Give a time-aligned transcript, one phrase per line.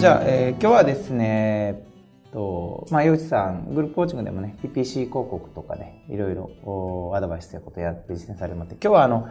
[0.00, 1.82] じゃあ、えー今日はですね、
[2.32, 9.28] と、まあ、江口さん、グループコーチングでもね、PPC 広告とかね、いろいろおアドバイスということをやって実践されてもらって、今日はあの、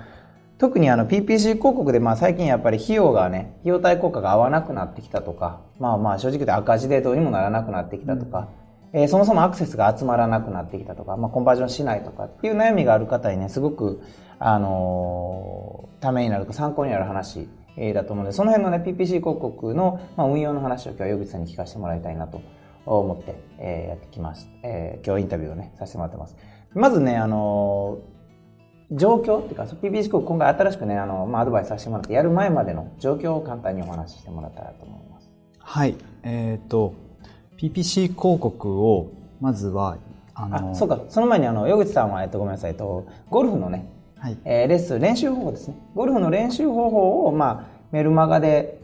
[0.60, 8.50] 特にあの PPC 広告でまあ最近やっぱり費用がね、費用対効果が合わなくなってきたとか、まあまあ正直言って赤字でどうにもならなくなってきたとか、
[8.94, 14.04] えーそもそもアクセスが集まらなくなってきたとか、まあコンバージョンしないとかっていう悩みがある方にね、すごく、
[14.38, 22.42] あのーためになると参考になる話、えーだと思うので、その辺のね、PPC 広告の、まあ、運用の話を今日は江口さんに聞かせてもらいたいなと
[22.86, 24.50] 思って、えーやってきました。
[24.64, 26.36] えー今日インタビューをね、させてもらってます。
[26.74, 28.20] まずね、あのー
[28.92, 35.30] 状況っていうか、PPC 広告今回新しくね、あの、まあ、アドバイスさせてもらって、やる前までの状況を簡単にお話ししてもらったらと思います。
[35.60, 35.96] はい。
[36.24, 36.96] えっ、と、
[37.58, 40.00] PPC 広告を、まずは、
[40.34, 43.88] あの、あ、そうか、その前にあの、江口さんは、えっと、ごめんなさい、えっと、ゴルフのね、
[44.20, 44.38] はい。
[44.44, 45.76] えーレッスン、練習方法ですね。
[45.96, 48.82] ゴルフの練習方法を、まあ、メルマガで、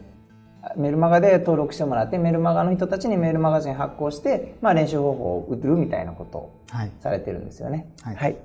[0.76, 6.92] メルマガで登録してもらって、メルマガの人たちにメールマガジン発行して、まあ、練習方法を売るみたいなことをはい。
[7.00, 7.92] されてるんですよね。
[8.02, 8.36] はいはい。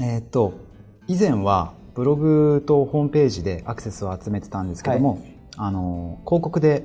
[0.00, 0.52] えっ、と、
[1.08, 5.20] 以前は、ブログとホームページでアクセスを集めてたんですけども、
[5.56, 6.84] あの、広告で、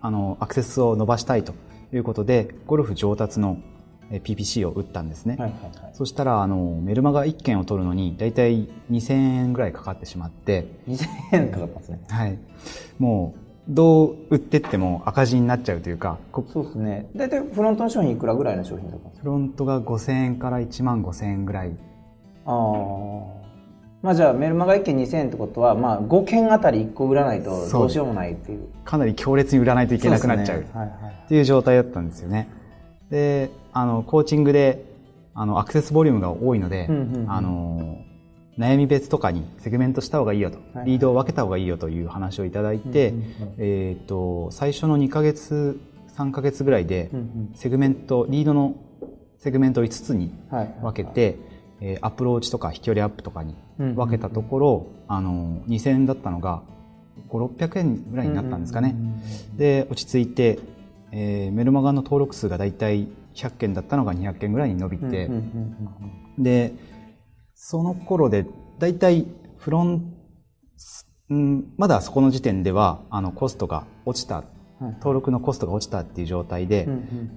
[0.00, 1.52] あの、アクセスを伸ばしたいと
[1.92, 3.75] いうことで、ゴルフ上達のえー
[4.10, 5.36] PPC を打ったんですね。
[5.38, 5.94] はいはいはい。
[5.94, 12.00] そしたら、あの、メルマガ1件を取るのに、だいたい2000円ぐらいかかってしまって、2000円かかったんですね。
[12.08, 12.38] はい。
[12.98, 17.08] もう、どう売ってっても赤字になっちゃうというか、こそうですね。
[17.16, 19.22] 大体フロントの商品いくらぐらいの商品だったんですか？
[19.22, 21.72] フロントが5000円から1万5000円ぐらい。
[22.46, 23.36] ああ。
[24.02, 28.68] まあじゃあメルマガ1件2000円ってことは、まあ5件あたり1個売らないとどうしようもないっていう。
[28.84, 30.60] かなり強烈に売らないといけなくなっちゃう。
[30.60, 31.22] ねはいはい。
[31.24, 32.48] っていう状態だったんですよね。
[33.10, 34.84] で、あの、コーチングで、
[35.34, 37.30] あの、アクセスボリュームが多いので、うんうんうん。
[37.30, 37.98] あの、
[38.58, 43.54] 悩み別とかにセグメントした方がいいよと、はいリードを分けた方がいいよという話をいただいて、うんうんうん。
[43.58, 45.78] えっ、と、最初の2ヶ月、
[46.16, 48.76] 3ヶ月ぐらいでうんうん、セグメント、リードの
[49.38, 50.74] セグメントを5つにはい。
[50.82, 51.36] 分けて、
[51.80, 56.62] えーアプローチとか飛距離アップとかに分けたところ、あの、2000円だったのが、
[57.28, 58.94] 5、600円ぐらいになったんですかね。
[59.56, 60.58] で、落ち着いて、
[61.12, 65.30] えーメルマガの登録数がだいたい100件だったのが200件ぐらいに伸びて、
[66.38, 66.72] で、
[67.54, 68.46] その頃で、
[68.78, 70.14] だいたいフロン、
[71.30, 74.46] うん、まだそこの時点では、あの、コストが落ちた、はい
[74.98, 76.86] 登録のコストが落ちたっていう状態で、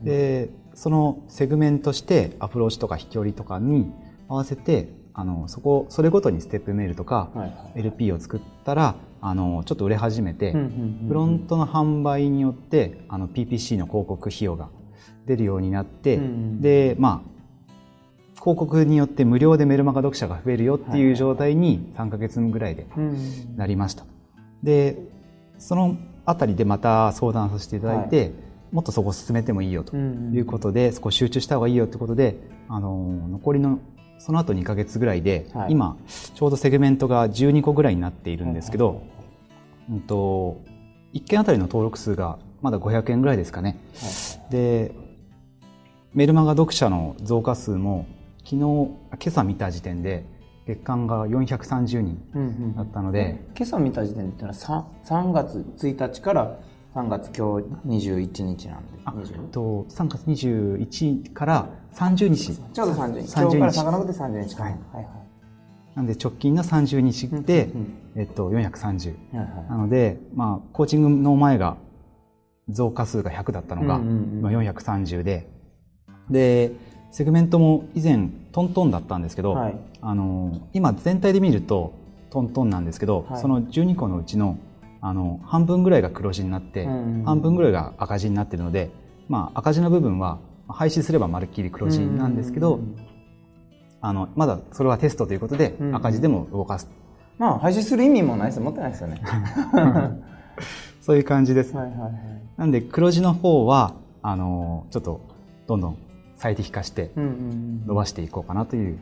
[0.03, 3.90] で、そのセグメントしてアプローチとか飛距離とかに
[4.28, 14.69] 合わせて、あの、そこ、それごとにステップメールとか、はいはい LP を作ったら、あの、ちょっと売れ始めて、うんうんうんフロントの販売によって、あの、PPC の広告費用が
[15.25, 17.29] 出るようになって、うんうんで、まあ、
[18.40, 23.58] 広告によって無料でメルマガ読者が増えるよっていう状態に3ヶ月ぐらいでうん。
[23.58, 24.06] なりました。
[24.63, 24.97] で、
[25.58, 28.31] そのあたりでまた相談させていただいて、
[28.72, 30.31] もっとそこ進めてもいいよとうん。
[30.34, 32.38] いうことで、そこ集中した方がいいよってことで、
[32.69, 33.79] あの、残りの、
[34.19, 35.72] その後2ヶ月ぐらいで、はい。
[35.72, 35.97] 今、
[36.35, 39.02] ちょうどセグメントが12個ぐらいになっているんですけど、
[39.90, 40.62] うんと、
[41.13, 43.79] 1件あたりの登録数がまだ500円ぐらいですかね。
[44.52, 44.94] で、
[46.13, 48.06] メルマガ読者の増加数も、
[48.40, 48.97] 昨日、今
[49.28, 50.25] 朝見た時点で、
[50.68, 56.59] 月間が430人うんうんだったので、今朝見た時点でってのは 3, 3月1日から
[56.95, 62.55] 3月今日21日なんであ20えっと、3月21から30日。
[62.73, 64.63] ちょうど30日30今日から遡って30日か。
[64.63, 64.72] はい。
[64.72, 65.05] はいはい。
[65.95, 68.55] なんで直近の30日でうんうん、えっと、430。
[68.55, 69.69] はいはい。
[69.69, 71.78] なので、まあ、コーチングの前が
[72.69, 75.47] 増加数が100だったのが、うんうんうん今430で、
[76.29, 76.72] で、
[77.11, 79.75] セグメントも以前トントンだったんですけど、はい。
[80.01, 81.94] あの、今全体で見ると
[82.31, 83.41] トントンなんですけど、はい。
[83.41, 84.57] その12個のうちの、
[85.01, 87.23] あの、半分ぐらいが黒字になって、うんうんうん。
[87.25, 88.91] 半分ぐらいが赤字になってるので、
[89.27, 93.09] まあ、赤字の部分は廃止すればまるっきり黒字なんですけど、うんうんうん
[94.01, 95.96] あの、まだそれはテストということで、うんうん。
[95.96, 96.87] 赤字でも動かす。
[97.37, 99.22] まあ廃止する意味もないです持ってないですよね。
[101.02, 101.75] そういう感じです。
[101.75, 102.13] はいはいはい。
[102.57, 105.22] なんで黒字の方は、あの、ちょっと
[105.67, 105.97] どんどん
[106.35, 107.87] 最適化してうんうんうん。
[107.87, 108.97] 伸ばしていこうかなという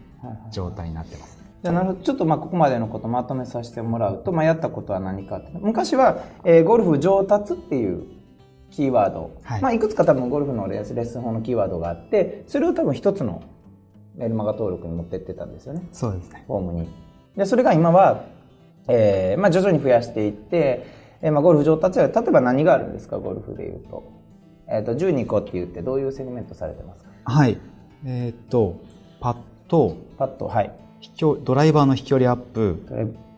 [0.52, 1.37] 状態になってます。
[1.64, 2.00] じゃあなるほど。
[2.02, 5.52] ちょっとまあここまでのことまとめさせてもらうと、まあ、やったことは何かって。
[5.60, 8.04] 昔は、えーゴルフ上達っていう
[8.70, 9.62] キーワード、はい。
[9.62, 13.42] まあ、いくつか多分ゴルフのレッスンレッスン法のキーワードがあってそれを多分一つの
[14.16, 15.88] メルマガ登録に持ってってたんですよね。
[15.92, 16.44] そうですね。
[16.48, 16.90] フォームに。
[17.36, 18.26] でそれが今は、
[18.88, 20.86] えーまあ、徐々に増やしていって、
[21.22, 24.04] えーまあ、ゴルフ上達は例えば何があるんですかゴルフでいうと,、
[24.70, 27.10] えー、と12個って言ってどういうセグメントされてますか？
[27.26, 27.58] はい。
[28.06, 28.76] えーっと、
[29.20, 29.38] パッ
[29.68, 32.96] ト、パッとはい飛距ドライバーの飛距離アップ、ド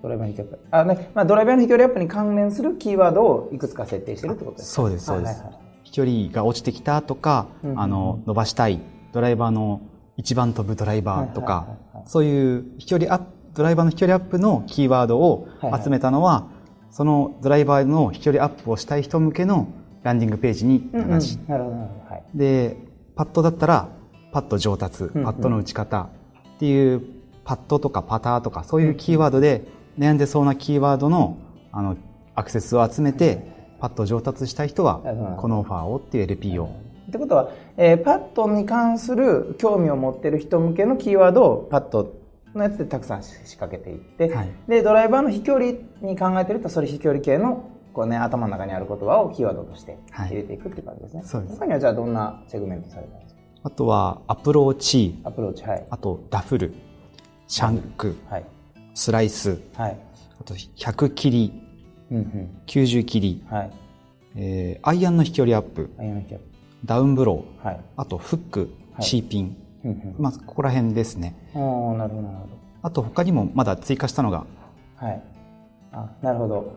[0.09, 0.59] ライバーの飛距離アップ。
[0.71, 5.27] あ、ね、まあドライバーの飛距離アップに関連するキーワードをいくつか設定してるってことですかそうです、そうです。
[5.27, 5.59] はいはいはい。
[5.83, 7.81] 飛距離が落ちてきたとか、うんうんうん。
[7.81, 8.79] あの、伸ばしたい、
[9.11, 9.81] ドライバーの
[10.17, 12.03] 一番飛ぶドライバーとか、はいはいはいはい。
[12.07, 13.25] そういう飛距離アップ、
[13.55, 15.83] ドライバーの飛距離アップのキーワードをはいはい。
[15.83, 16.47] 集めたのは、
[16.91, 19.67] そのドライバーの飛距離アップをしたい人向けの
[20.03, 21.09] ランディングページにうんうん。
[21.15, 22.13] 流し、なるほど、なるほど。
[22.13, 22.23] はい。
[22.35, 22.77] で、
[23.15, 23.89] パッドだったら、
[24.31, 25.23] パッド上達、んうん。
[25.23, 26.01] パッドの打ち方
[26.55, 27.01] っていう、
[27.49, 29.63] パットとかパターとか、そういうキーワードで、
[29.97, 31.39] 悩んでそうなキーワードの、
[31.71, 31.97] あの、
[32.35, 33.41] アクセスを集めて、
[33.79, 35.01] パット上達したい人は
[35.39, 36.65] このオファーをっていう LP を。
[37.07, 42.13] ってことは、えーパットに関する興味を持ってる人向けのキーワードをパット
[42.53, 44.49] のやつでたくさん仕掛けていって、はい。
[44.67, 45.71] でドライバーの飛距離
[46.03, 50.29] に考えてるとそれ飛距離系のこう、ね、頭の中にある言葉をキーワードとしてはい。
[50.29, 51.55] 入れていくっていう感じですね、そうです。
[51.55, 53.39] 他にはじゃあどんなセグメントされたんですか？
[53.63, 55.85] あとは、アプローチ、アプローチはい。
[55.89, 56.73] あと、ダフル、
[57.49, 58.45] シャンク、はい。
[58.93, 59.97] スライス、はい。
[60.39, 61.61] あと、100切り、
[62.11, 62.49] うんうん。
[62.67, 63.71] 90切り、はい。
[64.35, 65.89] えーアイアンの飛距離アップ、
[66.85, 67.79] ダウンブロー、プはい。
[67.97, 68.59] あと、フック、
[68.93, 69.03] はい。
[69.03, 70.15] チーピン、うんうん。
[70.19, 71.35] まあ、ここら辺ですね。
[71.55, 72.49] おーなるほどなるほど。
[72.83, 74.45] あと、他にもまだ追加したのが、
[74.95, 75.21] はい。
[75.91, 76.73] あ、なるほど。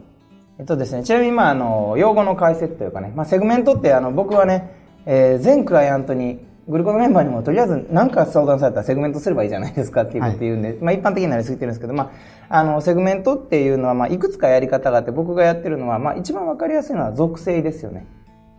[0.58, 4.74] えっとですね、ちなみに、まあ、あの、用語の解説というかね、まあ、セグメントって、あの、僕はね、
[5.04, 12.12] えー全クライアントに、グルコンのメンバーにも、とりあえず、何か相談されたらセグメントすればいいじゃないですかっていうこと言うんで、まあ、一般的になりすぎてるんですけど、ま
[12.48, 18.06] あ、あの、セグメントっていうのは、まあ、いくつかやり方があって、僕がやってるのは、まあ、一番わかりやすいのは属性ですよね。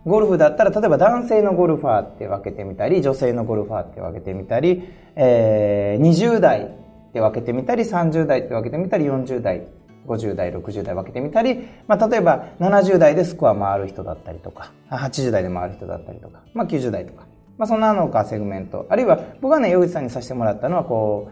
[0.04, 4.86] ゴルフだったら、例えば男性のゴルファーって分けてみたり、女性のゴルファーって分けてみたり、
[5.16, 9.66] えー、20代って分けてみたり、30代って分けてみたり、40代、
[10.06, 17.24] 50代、60代分けてみたり、まあ、例えば70代でスコア回る人だったりとか、80代で回る人だったりとか、まあ、90代とか、
[17.58, 18.86] まあ、そんなのがセグメント。
[18.88, 21.30] あるいは、僕がね、洋口さんにさせてもらったのは、こ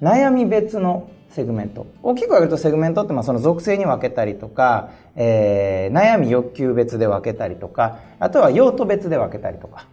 [0.00, 1.86] う、悩み別のセグメント。
[2.02, 9.86] 大きく分けるとセグメントってまあその属性に分けたりとか、えー悩み欲求別で分けたりとか、あとは用途別で分けたりとか。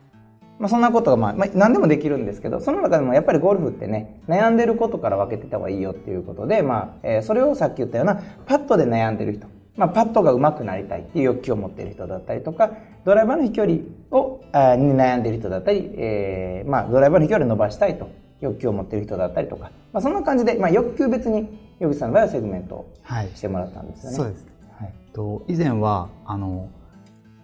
[0.60, 9.48] まあそんなことがまあ、まあ、何でもできるんですけど、その中でもやっぱりゴルフってね、悩んでることから分けてた方がいいよっていうことで、まあ、えーそれをさっき言ったような、パットで悩んでる人。
[9.78, 12.72] まあ、パットが上手くなりたいっていう欲求を持っている人だったりとか、
[13.06, 13.78] ドライバーの飛距離
[14.12, 18.10] を、あーに悩んでいる人だったり、えーまあ、ドライバーの飛距離を伸ばしたいと
[18.42, 21.48] 欲求を持っている人だったりとか、まあ、そんな感じで、まあ、欲求別に、
[21.80, 24.18] ヨグさんの場合はセグメントをはいしてもらったんですよね。
[24.18, 24.48] そうです。
[24.80, 24.94] はい。
[25.14, 26.70] と以前は、あの、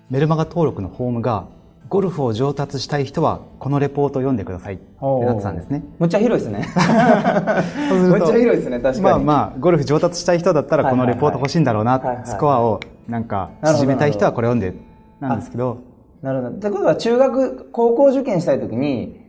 [0.09, 1.45] メルマガ登録のフォームが、
[1.89, 4.85] ゴルフを上達したい人は、このレポートを読んでくださいって
[5.25, 5.83] なってたんですね。
[5.99, 6.67] むっちゃ広いですね。
[8.09, 9.01] むっちゃ広いですね、確かに。
[9.01, 14.77] まあまあ、ゴルフ上達したい人だったら、このレポート欲しいんだろうな、はいはいはいスコアをなんか縮めたい人はこれ読んで、
[15.19, 15.77] なんですけど、
[16.21, 16.55] なるほど。
[16.55, 19.21] ってことは、中学、高校受験したいときに、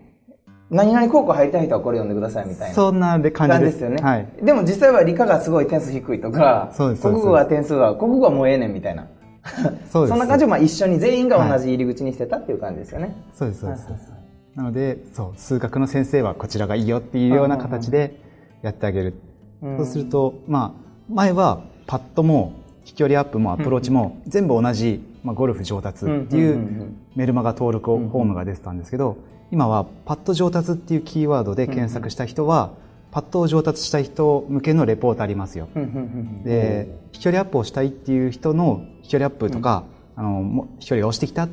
[0.70, 2.74] 何々高校入りたい人はこれ読んでくださいみたいな。
[2.74, 3.30] そんな感じで。
[3.32, 4.02] 感じですすよね。
[4.02, 4.28] はい。
[4.42, 9.08] でも実際は理科がすごい点数低いとか、そうです国語は点数は、国語はもうええねんみたいな。
[9.90, 13.14] そうですそんな感じをまあ一緒に全員が同じ入り口にしてたっていう感じですよね。
[13.34, 13.84] そうです、そうです。
[13.84, 14.24] はいはいはい
[14.54, 18.20] なので、そう、数学の先生はこちらがいいよっていうような形で
[18.62, 19.14] やってあげる。
[19.62, 22.52] うんそうすると、まあ、前はパットも
[22.84, 29.16] 飛距離アップもアプローチも全部同じ、まあ、ゴルフ上達ってうんうんいううんメルマガ登録フォームが出てたんですけど、
[29.50, 32.72] 今はパット上達っていうキーワードで検索した人は、
[33.14, 35.68] パットを上達したい人向けのレポートありますよ。
[35.76, 36.00] うんうんうんう
[36.40, 39.84] んで、飛距離アップをしたいっていう人の飛距離アップとか、
[40.16, 41.48] あの、も飛距離が落ちてきたっ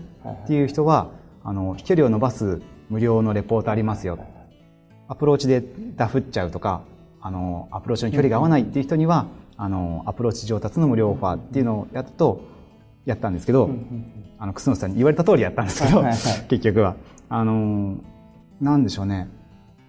[0.48, 1.12] ていう人は、
[1.44, 4.18] あの、飛距離を伸ばす無料のレポートありますよ。
[5.08, 5.64] アプローチで
[5.96, 6.82] ダフっちゃうとか、
[7.22, 12.42] あの、アプローチの距離が合わないっていう人には、あの、アプローチ上達の無料オファーっていうのをやっと、
[13.06, 13.70] やったんですけど、
[14.40, 16.02] あの、楠野さんに言われた通りやったんですけど、
[16.50, 16.96] 結局は。
[17.30, 17.98] あの、
[18.60, 19.30] なんでしょうね。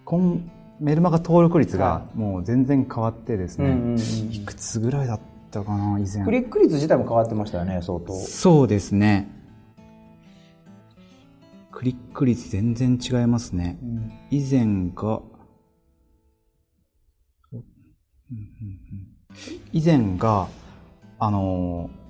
[0.04, 0.50] こん
[0.82, 3.98] メルマガ登録率がもう全然変わってですね、うんうんうん
[4.34, 5.20] いくつぐらいだっ
[5.52, 6.32] たかな、以前ク。
[6.32, 8.12] リック率自体も変わってましたよね、相当。
[8.12, 9.30] そうですね。
[11.70, 13.78] クリック率全然違いますね。
[13.80, 15.20] うん以前が、
[17.52, 17.60] うんうん
[18.32, 18.42] うん
[19.72, 20.48] 以前が、
[21.20, 22.01] あのー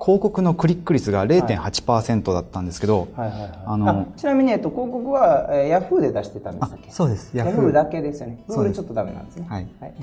[0.00, 3.50] 広告のクリック率が0.8%だったんですけど、はいはいはい。
[3.66, 6.90] あのちなみに、えっと、広告は、えー、ヤフーで出してたんでしたっけ？
[6.90, 7.36] そうです。
[7.36, 8.44] ヤフーだけですよね。
[8.48, 9.46] そうですグーグルちょっとダメなんですね。
[9.48, 9.66] はい。
[9.80, 9.94] はい。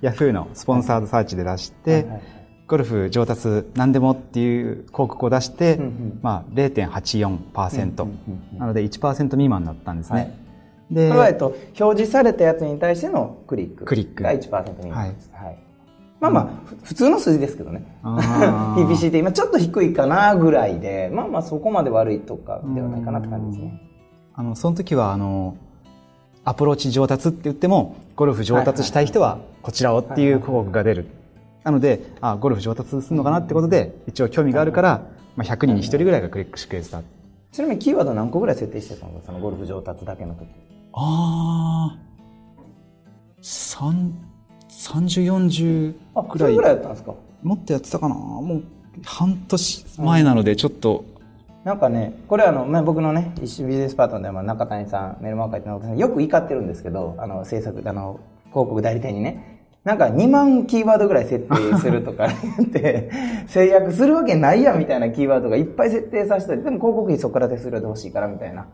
[0.00, 2.22] ヤフーのスポンサードサーチで出して、はいはい
[2.68, 8.18] ゴルフ上達何でもっていう広告を出して、うんうんまあ0.84%、うんうん
[8.52, 10.20] うんなので1%未満だったんですね。
[10.20, 10.32] はい
[10.90, 13.84] でそれは、えっと、表示されたやつに対してのクリック。
[13.84, 15.30] クリックが1%未満です。
[15.32, 15.58] はい。
[16.22, 17.84] まあまあ、ふ普通の数字ですけどね。
[18.04, 23.82] PPC って今ちょっと低いかなぐらいで、まあまあそこまで悪いとかではないかなって感じですね。
[24.34, 25.56] あの、その時は、あの、
[26.44, 31.06] アプローチ上達って言ってもゴルフ上達したい人はこちらをっていう広告が出る。
[31.64, 35.02] なのであゴルフ上達するのかなってことで一応興味があるから、
[35.36, 37.00] まあ、100人に1人ぐらいがクリックしてくれてた。
[37.52, 39.22] ちなみにキーワード何個ぐらい設定してたの？
[39.24, 40.48] そのゴルフ上達だけの時。
[40.94, 41.98] ああ
[44.82, 46.54] 3040あぐらい。
[46.56, 47.14] ぐらいやったんですか？
[47.42, 48.14] もっとやってたかな？
[48.14, 48.62] もう
[49.04, 51.04] 半年前なのでちょっと、
[51.64, 58.20] なんかね、これあの、まあ、僕のね、一緒ビジネスパートナーでも中谷さん、メルマガ書いて中谷さん、よく怒ってるんですけど、あの、制作、あの、
[58.50, 63.10] 広告代理店にね、なんか2万キーワードぐらい設定するとか言って、
[63.48, 68.66] 制約するわけないやんみたいなキーワードがいっぱい設定させて、でも広告費そこから手数料で欲しいからみたいな。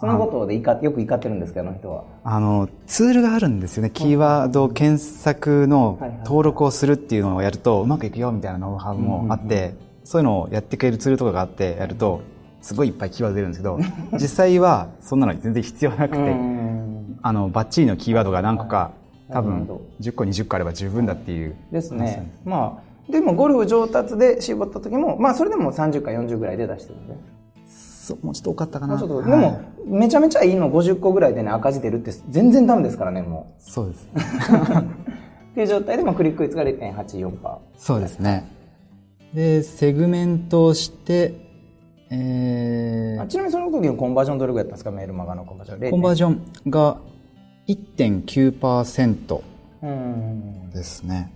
[0.00, 2.04] そのことで怒よく怒ってるんですけど、あの人は。
[2.24, 3.90] あのツールがあるんですよね。
[3.90, 9.74] キーワード検索の登録をするっていうのをやるとうまくいくよみたいなノウハウもあって、
[10.04, 12.22] そういうのをやってくれるツールとかがあってやると
[12.62, 13.78] すごいいっぱいキーワード出るんですけど
[14.12, 16.78] 実際はそんなの全然必要なくて、うん
[17.20, 18.92] あのバッチリのキーワードが何個か
[19.30, 19.82] 多分なるほど。
[20.00, 21.56] 10個20個あれば十分だっていう。
[21.70, 22.32] ですね。
[22.44, 27.14] まあ、でもゴルフ上達で絞った時も、まあそれでも30か40ぐらいで出してるんで。
[28.08, 34.18] そうもうちょっと多かったかなちょっと、はいでも、めちゃめちゃいいの50個ぐらいでね、赤字出るって全然ダメですからね、もそうですう。
[35.52, 37.58] っていう状態でもクリック率が0.84%。
[37.76, 38.48] そうですね
[39.34, 41.34] でセグメントをして
[42.10, 45.80] えあちなみにその時のコンバージョンどれぐらいやったんですか、メールマガのコンバージョン。
[45.88, 46.96] ー、コンバージジョンが
[47.66, 49.42] 1.9%ョン。
[49.82, 50.70] うん。
[50.70, 51.30] ですね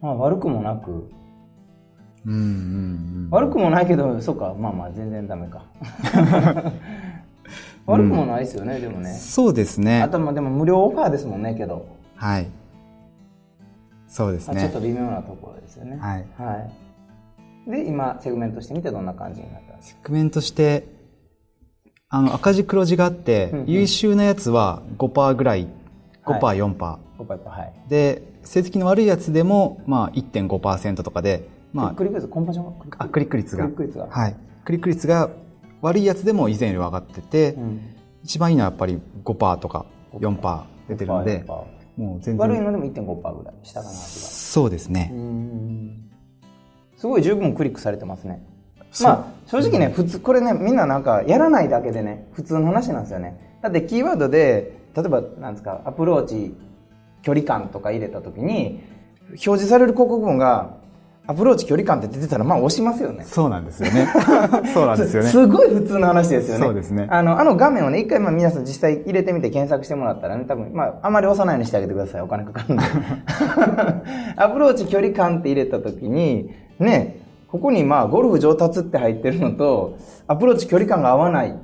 [0.00, 1.10] まあ悪くもなく、
[2.26, 5.62] うんうんうん悪くもないけど、そうか、まあまあ全然ダメか。
[7.86, 9.12] 悪くもないですよね、でもね。
[9.14, 11.86] そうですねあとまあでも無料オファーですもんね、けど。
[12.16, 12.46] はい
[14.06, 15.96] そうですねまあちょっと微妙なところですよね。
[16.00, 16.68] はいは
[17.66, 17.70] い。
[17.70, 20.00] で、今、セグメントしてみてどんな感じになったんですか？
[20.02, 20.88] セグメントして
[22.08, 25.68] あの赤字黒字があって、うんうん優秀なやつは5%ぐらい
[26.26, 26.74] 5%、はい4%
[27.18, 27.72] ポパイパはい。
[27.88, 34.06] で成績の悪いやつでも、まあ、1.5%とかで、まクリック率、コンバージョンあ、あクリック率がクリック率が。
[34.08, 35.30] はいクリック率が
[35.80, 37.80] 悪いやつでも以前より上がってて、うん。
[38.22, 45.12] 一番いいのはやっぱり5%とか4%出てるので5%もう全然悪いのでも1.5%ぐらい、下かな、味そうですね。
[46.96, 48.42] すごい十分クリックされてますね。
[49.02, 53.58] まあ、正直ね、普通、これね、みんななんか、やらないだけでね、普通の話なんですよね。
[53.62, 56.54] だって、キーワードで、例えば、なんですか、アプローチ、
[57.22, 58.82] 距離感とか入れたときに、
[59.28, 60.79] 表示される広告文が、
[61.26, 63.24] アプローチ距離感って出てたら、まあ、押しますよね。
[63.24, 64.08] そうなんですよね
[64.74, 66.64] そうなんですよねすごい普通の話ですよね。
[66.64, 72.20] そうですねあの、あの画面をね、一回まあ皆さん実際入れてみて検索してもらったらね、多分、まあ、あまり押さないようにしてあげてください。
[72.22, 72.84] お金かかるんで。
[74.36, 79.96] アプローチ距離感って入れたときに、ね、ここにまあ、ゴルフ上達って入ってるのと、
[80.26, 81.54] アプローチ距離感が合わない。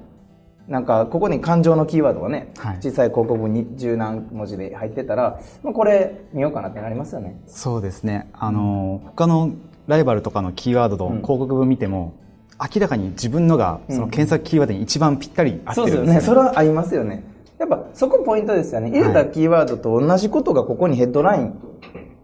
[0.68, 7.40] なんか、ここに感情のキーワードがね、はい小さい広告に十何文字で入ってたら、まあ、これ見ようかなってなりますよね。
[7.46, 9.52] そうですねあの他の
[9.87, 12.14] ライバルとかのキーワードの広告文見ても、
[12.61, 16.06] 明らかに自分のがその検索キーワードに一番ぴったり合ってそうですよね。
[16.06, 17.25] るんですよねそれは合いますよね。
[17.58, 18.90] やっぱそこポイントですよね。
[18.90, 21.54] 入れたキーワードと同じことがここにヘッドライン。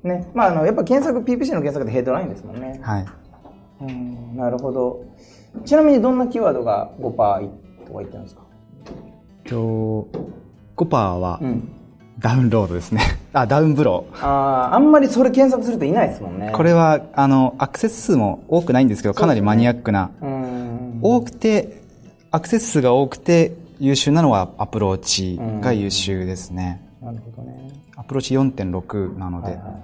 [0.02, 0.28] ね。
[0.34, 2.80] まあ、あの、やっぱ検索、PPC の検索でヘッドラインですもんね。
[2.82, 3.06] はい
[3.82, 5.04] うん、なるほど。
[5.64, 7.40] ちなみにどんなキーワードが5%とか？
[7.98, 8.42] 言ってるんですか？
[9.44, 10.08] と
[10.76, 11.68] 5%はうん。
[12.18, 13.00] ダウンロードですね
[13.32, 16.50] あダウンブローああ、あんまりそれ検索するといないですもんね。
[16.54, 20.98] これはあのアクセス数も多くないんですけどかなりマニアックな、うん。
[21.02, 21.80] 多くて
[22.30, 27.70] アクセス数が多くて優秀なのはアプローチが優秀ですね、なるほどね。
[27.96, 29.82] アプローチ4.6なので、はいはいはい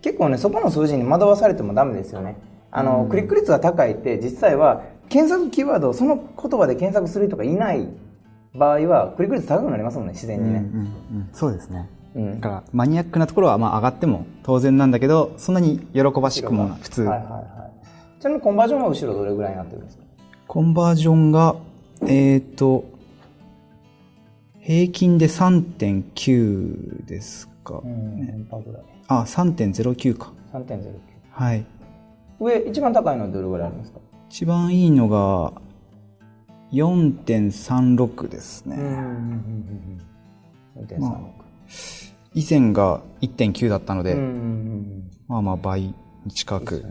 [0.00, 2.36] 結構ね、そこの数字に惑わされてもダメですよね。
[2.70, 6.26] あの、クリック率が高いって実際は検索キーワードをその言
[6.58, 7.88] 葉で検索する人がいない
[8.54, 10.58] 場合はクリック率高くなりますもんね、自然にね。
[10.58, 12.40] うんうんうんそうですねうん。
[12.40, 17.70] だからマニアックなところはまあ上がっても当然なんだけどそんなに喜ばしくも普通、はいはいは
[18.18, 18.20] い。
[18.20, 20.04] ちなみにコンバージョンは後ろどれぐらいになってるんですか？
[20.46, 21.56] コンバージョンが
[22.06, 22.84] えっ、と
[24.60, 30.80] 平均で3.9ですか、うん、何パーぐらいあ3.09か ?3.09。
[31.30, 31.64] はい
[32.40, 33.98] 上、一番高いのはどれぐらいあるんですか？
[34.28, 35.52] 一番いいのが
[36.72, 39.00] 4.36ですね、うんうんうん
[40.76, 40.86] うん。
[40.86, 41.00] 4.36。
[41.00, 41.30] ま
[42.34, 44.14] 以前が1.9だったので、
[45.26, 45.94] まあまあ倍に
[46.32, 46.84] 近く。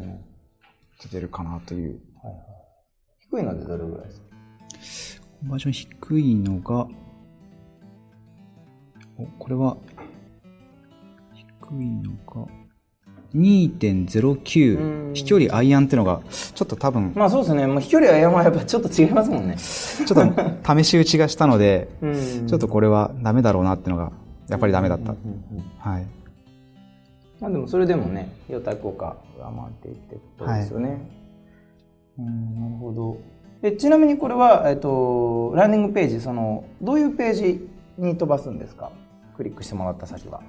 [1.00, 2.44] 出てるかなというはいはい。
[3.30, 4.12] 低いのでどれぐらいで
[4.82, 5.28] すか？
[5.42, 6.88] コンバージョン低いのが、
[9.20, 9.78] お、これは、
[11.36, 12.48] 低いのが、
[13.38, 17.68] 2.09飛距離アイアンっていうのがちょっと多分まあそうですね。
[17.68, 19.56] もう飛距離は山はやっぱちょっと違いますもんね。
[19.58, 22.48] ちょっと試し打ちがしたので、うん。
[22.48, 24.12] ちょっとこれはダメだろうなっていうのが
[24.50, 25.14] やっぱりダメだった、
[25.78, 26.08] はい。
[27.40, 31.08] まあでもそれでもね費用対効果が回っていってことですよね、
[32.18, 33.18] うんなるほど。
[33.62, 37.68] でちなみにこれは、えっと、ランディングページそのどういうページ
[37.98, 38.92] に飛ばすんですか？
[39.36, 40.42] クリックしてもらった先は、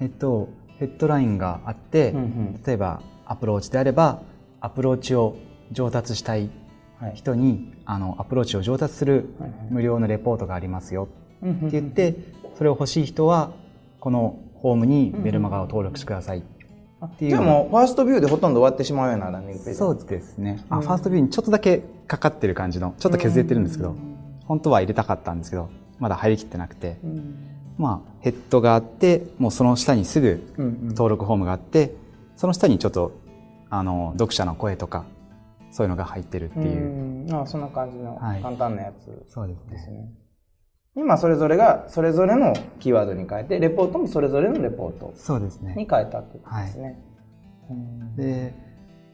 [0.00, 0.48] えっと
[0.78, 2.62] ヘッドラインがあって、うんうん。
[2.64, 4.22] 例えばアプローチであれば
[4.60, 5.36] アプローチを
[5.72, 6.50] 上達したい
[7.00, 7.12] はい。
[7.14, 9.58] 人にあのアプローチを上達するはいはい。
[9.70, 11.08] 無料のレポートがありますよ。
[11.42, 12.16] うんうんって言って
[12.56, 13.52] それを欲しい人は
[14.00, 16.38] このホームにメルマガを登録してください。
[16.38, 17.30] っていう。
[17.30, 19.78] じゃあもうファーストビューでほとんど終わってしまうようなランニングページ。
[19.78, 20.64] そうですね。
[20.68, 20.82] あうん。
[20.82, 23.94] ファーストビューにちょっとだけかかってる感じのちょっと削れてるんですけど
[24.46, 25.70] 本当は入れたかったんですけど
[26.00, 26.98] まだ入りきってなくて。
[27.04, 27.44] うん
[27.78, 30.88] まあヘッドがあってもうその下にすぐうんうん。
[30.88, 31.94] 登録フォームがあって
[32.36, 33.12] その下にちょっと
[33.70, 35.04] あの読者の声とか
[35.70, 37.34] そういうのが入ってるっていう、うん。
[37.34, 38.42] あそんな感じのはい。
[38.42, 39.32] 簡単なやつ。
[39.32, 40.10] そうですね。
[40.96, 45.74] 今それぞれがそれぞれのキーワードに変えてレポートもそれぞれのレポートそうですね。
[45.76, 46.98] に変えたってことですね。
[47.70, 48.16] うん。
[48.16, 48.54] で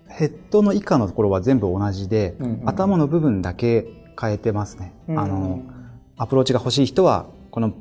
[0.09, 3.87] ヘッドの以下のところは全部同じで、うんうん頭の部分だけ
[4.19, 5.19] 変えてますね、うん。
[5.19, 5.63] あの
[6.17, 7.75] アプローチが欲しい人はこの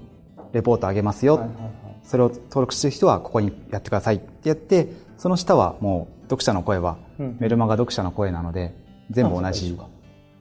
[0.53, 1.71] レポートあげますよ、はいはいはい。
[2.03, 4.15] それを登録してる人はここにやってください。
[4.15, 7.37] ってやってその下はもう読者の声はうん。
[7.39, 8.73] メルマガ読者の声なので
[9.09, 9.77] 全部同じ、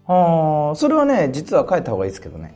[0.07, 2.55] ああそれはね実は変えた方がいいですけどね。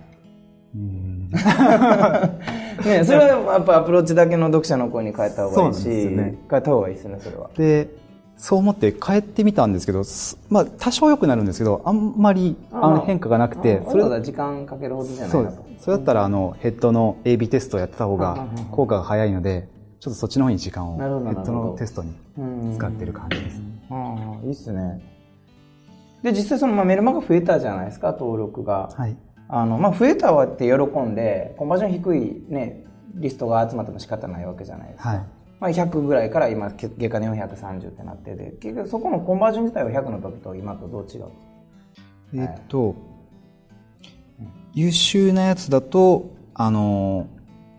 [0.74, 1.30] うん。
[2.84, 7.50] ねそれはやっぱアプローチだけの読者の声に変えた方がいいし、変えた方がいいですねそれは。
[7.56, 7.88] で
[8.36, 15.82] そう思って変えてみたんですけどすまあ多少良くなるんですけどあんまりあの変化がなくてあそれわざわざ時間かけるほどじゃなそですいうなと。
[15.82, 19.68] それだったらあのヘッドの AB テストをやってた方がうん効果が早いので
[20.00, 23.60] ちょっとそっちの方に時間をヘッドのテストにうん使ってる感じです。
[23.90, 23.94] あ
[24.42, 25.00] あいいっすね。
[26.22, 28.90] で実際その、まあ、メルマガ増えたじゃないですか登録が。
[28.96, 29.16] はい。
[29.48, 35.08] あの、まあ、増えたわって喜んで、コンバージョン低いね、リストが集まっても仕方ないわけじゃないですか。
[35.10, 35.24] はい
[35.58, 41.30] まあ、100ぐらいから今、月間で430ってなってて、結局そこのコンバージョン自体は100の時と今とどう違う？
[42.34, 42.94] えっと
[44.74, 47.28] 優秀なやつだとあの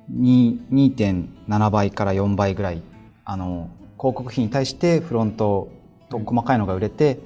[0.10, 2.82] に2.7倍から4倍ぐらい
[3.26, 5.70] あの広告費に対してフロント
[6.10, 7.20] と細かいのが売れて、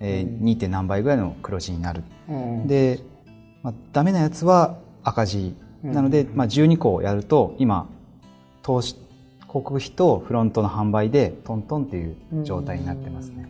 [0.00, 0.58] えー 2.
[0.58, 2.02] 点何倍ぐらいの黒字になる。
[2.28, 3.00] うん、で、
[3.62, 5.54] まあ、ダメなやつは赤字。
[5.82, 7.88] なので、まあ、12個やると今
[8.62, 8.96] 投資
[9.56, 13.48] 広告費とフロントの販売でトントンっていう状態になってますね、